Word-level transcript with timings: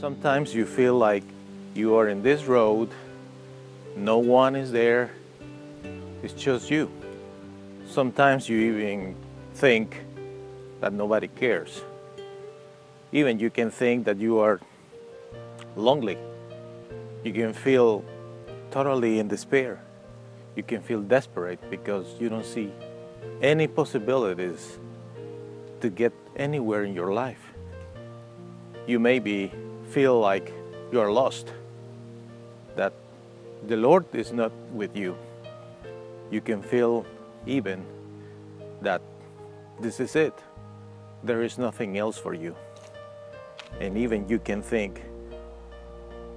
Sometimes 0.00 0.54
you 0.54 0.66
feel 0.66 0.94
like 0.94 1.22
you 1.74 1.94
are 1.94 2.08
in 2.08 2.22
this 2.22 2.44
road, 2.44 2.90
no 3.96 4.18
one 4.18 4.56
is 4.56 4.70
there, 4.72 5.10
it's 6.22 6.34
just 6.34 6.70
you. 6.70 6.90
Sometimes 7.86 8.48
you 8.48 8.58
even 8.58 9.14
think 9.54 10.04
that 10.80 10.92
nobody 10.92 11.28
cares. 11.28 11.82
Even 13.12 13.38
you 13.38 13.50
can 13.50 13.70
think 13.70 14.04
that 14.04 14.18
you 14.18 14.38
are 14.38 14.60
lonely. 15.76 16.18
You 17.22 17.32
can 17.32 17.52
feel 17.52 18.04
totally 18.70 19.20
in 19.20 19.28
despair. 19.28 19.80
You 20.56 20.62
can 20.62 20.82
feel 20.82 21.00
desperate 21.00 21.60
because 21.70 22.06
you 22.20 22.28
don't 22.28 22.44
see 22.44 22.72
any 23.40 23.66
possibilities 23.66 24.78
to 25.80 25.88
get 25.88 26.12
anywhere 26.36 26.84
in 26.84 26.94
your 26.94 27.12
life. 27.12 27.52
You 28.86 28.98
maybe 28.98 29.52
feel 29.94 30.18
like 30.18 30.52
you 30.90 31.00
are 31.00 31.12
lost, 31.12 31.52
that 32.74 32.92
the 33.68 33.76
Lord 33.76 34.04
is 34.12 34.32
not 34.32 34.50
with 34.72 34.96
you. 34.96 35.16
You 36.32 36.40
can 36.40 36.60
feel 36.62 37.06
even 37.46 37.84
that 38.82 39.00
this 39.80 40.00
is 40.00 40.16
it. 40.16 40.34
There 41.22 41.42
is 41.42 41.58
nothing 41.58 41.96
else 41.96 42.18
for 42.18 42.34
you. 42.34 42.56
And 43.80 43.96
even 43.96 44.28
you 44.28 44.40
can 44.40 44.62
think 44.62 45.00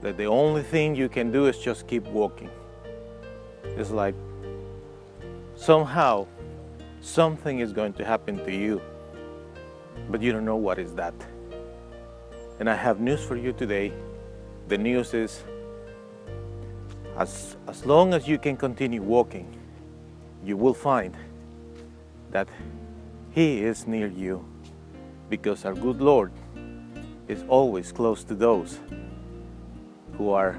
that 0.00 0.16
the 0.16 0.26
only 0.26 0.62
thing 0.62 0.96
you 0.96 1.10
can 1.10 1.30
do 1.30 1.46
is 1.46 1.58
just 1.58 1.86
keep 1.86 2.04
walking. 2.06 2.50
It's 3.64 3.90
like 3.90 4.14
somehow 5.56 6.26
something 7.02 7.58
is 7.58 7.74
going 7.74 7.92
to 7.94 8.04
happen 8.04 8.42
to 8.46 8.50
you, 8.50 8.80
but 10.08 10.22
you 10.22 10.32
don't 10.32 10.46
know 10.46 10.56
what 10.56 10.78
is 10.78 10.94
that. 10.94 11.14
And 12.62 12.70
I 12.70 12.76
have 12.76 13.00
news 13.00 13.24
for 13.24 13.34
you 13.34 13.52
today. 13.52 13.92
The 14.68 14.78
news 14.78 15.14
is 15.14 15.42
as, 17.18 17.56
as 17.66 17.84
long 17.84 18.14
as 18.14 18.28
you 18.28 18.38
can 18.38 18.56
continue 18.56 19.02
walking, 19.02 19.52
you 20.44 20.56
will 20.56 20.72
find 20.72 21.16
that 22.30 22.48
He 23.32 23.64
is 23.64 23.88
near 23.88 24.06
you 24.06 24.44
because 25.28 25.64
our 25.64 25.74
good 25.74 26.00
Lord 26.00 26.30
is 27.26 27.42
always 27.48 27.90
close 27.90 28.22
to 28.22 28.34
those 28.36 28.78
who 30.16 30.30
are 30.30 30.56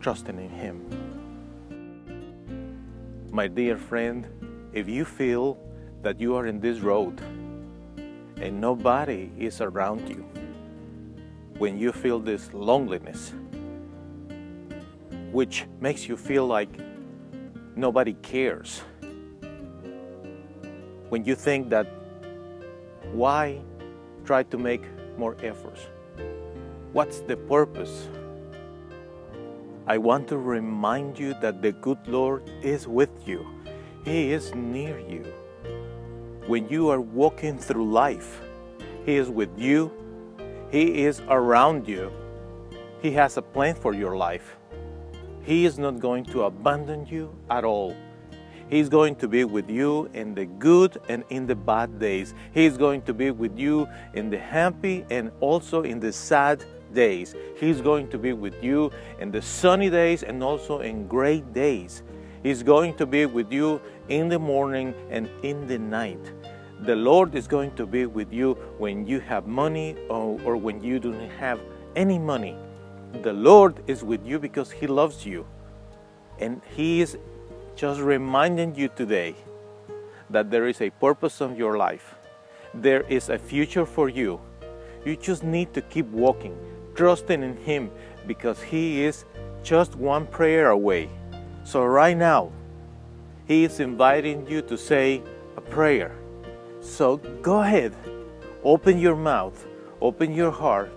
trusting 0.00 0.40
in 0.40 0.50
Him. 0.50 0.82
My 3.30 3.46
dear 3.46 3.76
friend, 3.76 4.26
if 4.72 4.88
you 4.88 5.04
feel 5.04 5.58
that 6.02 6.18
you 6.18 6.34
are 6.34 6.48
in 6.48 6.58
this 6.58 6.80
road 6.80 7.20
and 8.36 8.60
nobody 8.60 9.30
is 9.38 9.60
around 9.60 10.08
you, 10.08 10.26
when 11.58 11.78
you 11.78 11.92
feel 11.92 12.18
this 12.18 12.52
loneliness, 12.52 13.32
which 15.32 15.66
makes 15.80 16.08
you 16.08 16.16
feel 16.16 16.46
like 16.46 16.68
nobody 17.74 18.14
cares, 18.22 18.82
when 21.08 21.24
you 21.24 21.34
think 21.34 21.70
that 21.70 21.86
why 23.12 23.60
try 24.24 24.42
to 24.42 24.58
make 24.58 24.82
more 25.16 25.36
efforts? 25.42 25.86
What's 26.92 27.20
the 27.20 27.36
purpose? 27.36 28.08
I 29.86 29.98
want 29.98 30.26
to 30.28 30.38
remind 30.38 31.18
you 31.18 31.34
that 31.40 31.62
the 31.62 31.72
good 31.72 31.98
Lord 32.08 32.50
is 32.62 32.88
with 32.88 33.10
you. 33.24 33.46
He 34.04 34.32
is 34.32 34.54
near 34.54 34.98
you. 34.98 35.24
When 36.46 36.68
you 36.68 36.88
are 36.90 37.00
walking 37.00 37.56
through 37.56 37.90
life, 37.90 38.40
He 39.04 39.16
is 39.16 39.30
with 39.30 39.50
you. 39.56 39.92
He 40.76 41.04
is 41.04 41.22
around 41.30 41.88
you. 41.88 42.12
He 43.00 43.10
has 43.12 43.38
a 43.38 43.40
plan 43.40 43.76
for 43.76 43.94
your 43.94 44.14
life. 44.14 44.56
He 45.42 45.64
is 45.64 45.78
not 45.78 46.00
going 46.00 46.26
to 46.26 46.42
abandon 46.42 47.06
you 47.06 47.34
at 47.48 47.64
all. 47.64 47.96
He's 48.68 48.90
going 48.90 49.16
to 49.16 49.26
be 49.26 49.44
with 49.44 49.70
you 49.70 50.10
in 50.12 50.34
the 50.34 50.44
good 50.44 50.98
and 51.08 51.24
in 51.30 51.46
the 51.46 51.54
bad 51.54 51.98
days. 51.98 52.34
He's 52.52 52.76
going 52.76 53.00
to 53.08 53.14
be 53.14 53.30
with 53.30 53.58
you 53.58 53.88
in 54.12 54.28
the 54.28 54.36
happy 54.38 55.06
and 55.08 55.32
also 55.40 55.80
in 55.80 55.98
the 55.98 56.12
sad 56.12 56.62
days. 56.92 57.34
He's 57.58 57.80
going 57.80 58.08
to 58.08 58.18
be 58.18 58.34
with 58.34 58.62
you 58.62 58.90
in 59.18 59.30
the 59.30 59.40
sunny 59.40 59.88
days 59.88 60.24
and 60.24 60.44
also 60.44 60.80
in 60.80 61.08
great 61.08 61.54
days. 61.54 62.02
He's 62.42 62.62
going 62.62 62.96
to 62.96 63.06
be 63.06 63.24
with 63.24 63.50
you 63.50 63.80
in 64.10 64.28
the 64.28 64.38
morning 64.38 64.92
and 65.08 65.30
in 65.42 65.66
the 65.66 65.78
night. 65.78 66.34
The 66.82 66.94
Lord 66.94 67.34
is 67.34 67.48
going 67.48 67.74
to 67.76 67.86
be 67.86 68.04
with 68.04 68.32
you 68.32 68.54
when 68.76 69.06
you 69.06 69.18
have 69.20 69.46
money 69.46 69.96
or, 70.10 70.38
or 70.44 70.56
when 70.58 70.82
you 70.82 70.98
don't 70.98 71.30
have 71.30 71.58
any 71.94 72.18
money. 72.18 72.54
The 73.22 73.32
Lord 73.32 73.82
is 73.86 74.04
with 74.04 74.26
you 74.26 74.38
because 74.38 74.70
He 74.70 74.86
loves 74.86 75.24
you. 75.24 75.46
And 76.38 76.60
He 76.74 77.00
is 77.00 77.16
just 77.76 78.00
reminding 78.00 78.74
you 78.74 78.88
today 78.88 79.34
that 80.28 80.50
there 80.50 80.66
is 80.66 80.82
a 80.82 80.90
purpose 80.90 81.40
of 81.40 81.56
your 81.56 81.78
life. 81.78 82.14
There 82.74 83.02
is 83.02 83.30
a 83.30 83.38
future 83.38 83.86
for 83.86 84.10
you. 84.10 84.38
You 85.06 85.16
just 85.16 85.44
need 85.44 85.72
to 85.72 85.80
keep 85.80 86.06
walking, 86.08 86.58
trusting 86.94 87.42
in 87.42 87.56
Him 87.56 87.90
because 88.26 88.60
He 88.60 89.02
is 89.02 89.24
just 89.62 89.94
one 89.94 90.26
prayer 90.26 90.70
away. 90.70 91.08
So, 91.64 91.84
right 91.84 92.16
now, 92.16 92.52
He 93.48 93.64
is 93.64 93.80
inviting 93.80 94.46
you 94.46 94.60
to 94.62 94.76
say 94.76 95.22
a 95.56 95.62
prayer. 95.62 96.14
So, 96.86 97.18
go 97.42 97.60
ahead, 97.60 97.94
open 98.64 98.98
your 98.98 99.16
mouth, 99.16 99.66
open 100.00 100.32
your 100.32 100.52
heart, 100.52 100.90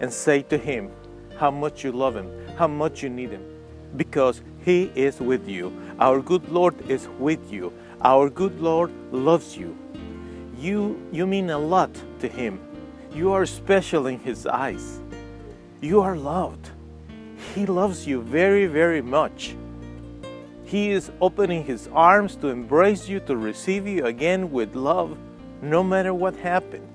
and 0.00 0.12
say 0.12 0.42
to 0.42 0.58
Him 0.58 0.90
how 1.38 1.50
much 1.50 1.84
you 1.84 1.92
love 1.92 2.16
Him, 2.16 2.28
how 2.56 2.66
much 2.66 3.02
you 3.02 3.08
need 3.08 3.30
Him, 3.30 3.44
because 3.96 4.42
He 4.62 4.90
is 4.94 5.20
with 5.20 5.48
you. 5.48 5.72
Our 6.00 6.20
good 6.20 6.50
Lord 6.50 6.74
is 6.90 7.08
with 7.18 7.50
you. 7.50 7.72
Our 8.02 8.28
good 8.28 8.60
Lord 8.60 8.92
loves 9.10 9.56
you. 9.56 9.78
You, 10.58 11.00
you 11.12 11.26
mean 11.26 11.50
a 11.50 11.58
lot 11.58 11.94
to 12.18 12.28
Him. 12.28 12.60
You 13.14 13.32
are 13.32 13.46
special 13.46 14.06
in 14.08 14.18
His 14.18 14.44
eyes. 14.44 15.00
You 15.80 16.00
are 16.02 16.16
loved. 16.16 16.68
He 17.54 17.64
loves 17.64 18.06
you 18.06 18.20
very, 18.20 18.66
very 18.66 19.00
much. 19.00 19.56
He 20.64 20.90
is 20.90 21.10
opening 21.22 21.64
His 21.64 21.88
arms 21.94 22.36
to 22.36 22.48
embrace 22.48 23.08
you, 23.08 23.20
to 23.20 23.36
receive 23.36 23.86
you 23.86 24.04
again 24.04 24.50
with 24.50 24.74
love, 24.74 25.16
no 25.62 25.82
matter 25.82 26.14
what 26.14 26.36
happened. 26.36 26.86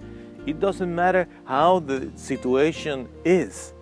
It 0.45 0.59
doesn't 0.59 0.93
matter 0.93 1.27
how 1.45 1.79
the 1.79 2.11
situation 2.15 3.07
is. 3.23 3.73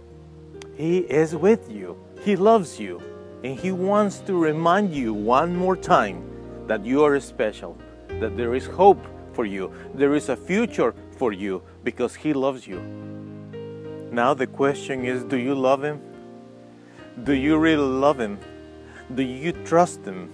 He 0.75 1.00
is 1.00 1.36
with 1.36 1.72
you. 1.72 1.97
He 2.24 2.36
loves 2.36 2.80
you. 2.80 3.02
And 3.44 3.59
He 3.59 3.72
wants 3.72 4.20
to 4.20 4.38
remind 4.38 4.94
you 4.94 5.14
one 5.14 5.56
more 5.56 5.75
time 5.75 6.24
that 6.68 6.86
you 6.86 7.03
are 7.03 7.20
special, 7.20 7.78
that 8.20 8.38
there 8.38 8.53
is 8.53 8.68
hope 8.68 9.03
for 9.34 9.46
you, 9.46 9.72
there 9.96 10.14
is 10.14 10.30
a 10.30 10.36
future 10.36 10.94
for 11.18 11.34
you 11.34 11.64
because 11.84 12.14
He 12.14 12.34
loves 12.34 12.68
you. 12.68 12.80
Now 14.12 14.34
the 14.34 14.46
question 14.47 15.06
is 15.06 15.24
do 15.24 15.38
you 15.38 15.56
love 15.56 15.84
Him? 15.84 16.00
Do 17.24 17.34
you 17.34 17.58
really 17.58 17.84
love 17.84 18.20
Him? 18.20 18.40
Do 19.16 19.24
you 19.24 19.53
trust 19.66 20.06
Him? 20.06 20.30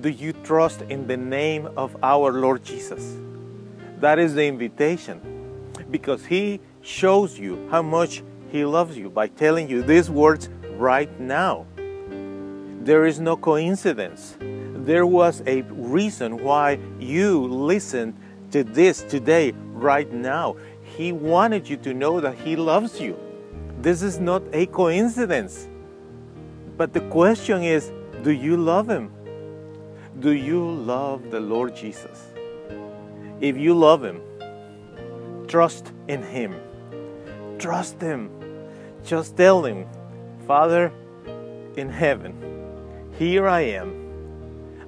Do 0.00 0.08
you 0.08 0.32
trust 0.32 0.82
in 0.82 1.06
the 1.06 1.16
name 1.16 1.68
of 1.76 1.96
our 2.02 2.32
Lord 2.32 2.64
Jesus? 2.64 3.16
That 4.04 4.18
is 4.18 4.34
the 4.34 4.44
invitation 4.44 5.18
because 5.90 6.26
He 6.26 6.60
shows 6.82 7.38
you 7.38 7.66
how 7.70 7.80
much 7.80 8.22
He 8.50 8.62
loves 8.66 8.98
you 8.98 9.08
by 9.08 9.28
telling 9.28 9.66
you 9.66 9.82
these 9.82 10.10
words 10.10 10.50
right 10.76 11.08
now. 11.18 11.64
There 12.82 13.06
is 13.06 13.18
no 13.18 13.34
coincidence. 13.38 14.36
There 14.40 15.06
was 15.06 15.42
a 15.46 15.62
reason 15.62 16.44
why 16.44 16.78
you 17.00 17.46
listened 17.46 18.12
to 18.50 18.62
this 18.62 19.00
today, 19.04 19.52
right 19.72 20.12
now. 20.12 20.56
He 20.82 21.10
wanted 21.12 21.66
you 21.66 21.78
to 21.78 21.94
know 21.94 22.20
that 22.20 22.34
He 22.34 22.56
loves 22.56 23.00
you. 23.00 23.16
This 23.80 24.02
is 24.02 24.20
not 24.20 24.42
a 24.52 24.66
coincidence. 24.66 25.66
But 26.76 26.92
the 26.92 27.00
question 27.08 27.62
is 27.62 27.90
do 28.22 28.32
you 28.32 28.58
love 28.58 28.86
Him? 28.86 29.10
Do 30.20 30.32
you 30.32 30.62
love 30.62 31.30
the 31.30 31.40
Lord 31.40 31.74
Jesus? 31.74 32.33
If 33.40 33.56
you 33.56 33.74
love 33.74 34.04
Him, 34.04 34.20
trust 35.46 35.92
in 36.08 36.22
Him. 36.22 36.54
Trust 37.58 38.00
Him. 38.00 38.30
Just 39.04 39.36
tell 39.36 39.64
Him, 39.64 39.86
Father 40.46 40.92
in 41.76 41.88
heaven, 41.88 42.34
here 43.18 43.48
I 43.48 43.60
am. 43.60 44.04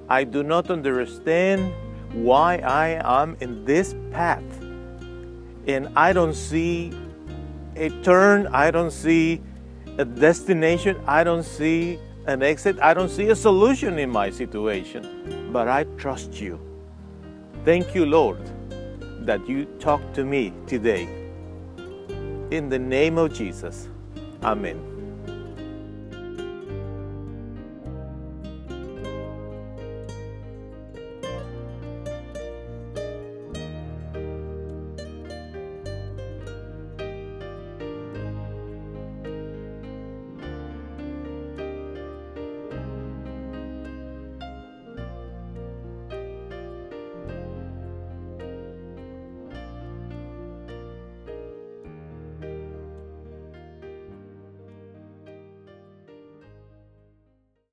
I 0.09 0.23
do 0.23 0.43
not 0.43 0.71
understand 0.71 1.73
why 2.13 2.57
I 2.57 2.99
am 3.03 3.35
in 3.41 3.65
this 3.65 3.95
path. 4.11 4.43
And 5.67 5.89
I 5.95 6.13
don't 6.13 6.33
see 6.33 6.93
a 7.75 7.89
turn, 8.01 8.47
I 8.47 8.71
don't 8.71 8.91
see 8.91 9.41
a 9.97 10.05
destination, 10.05 10.97
I 11.05 11.23
don't 11.23 11.43
see 11.43 11.99
an 12.25 12.41
exit, 12.41 12.79
I 12.81 12.93
don't 12.93 13.09
see 13.09 13.29
a 13.29 13.35
solution 13.35 13.99
in 13.99 14.09
my 14.09 14.29
situation. 14.29 15.49
But 15.51 15.67
I 15.67 15.83
trust 15.97 16.39
you. 16.39 16.59
Thank 17.67 17.93
you, 17.93 18.05
Lord, 18.05 18.39
that 19.25 19.45
you 19.45 19.65
talked 19.77 20.13
to 20.15 20.23
me 20.23 20.53
today. 20.67 21.03
In 22.49 22.69
the 22.69 22.79
name 22.79 23.17
of 23.17 23.33
Jesus. 23.33 23.89
Amen. 24.41 24.96